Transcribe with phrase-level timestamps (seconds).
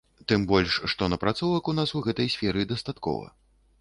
[0.31, 3.33] Тым больш што напрацовак у нас у гэтай сферы дастаткова.